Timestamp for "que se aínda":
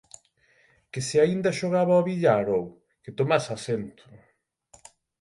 0.91-1.57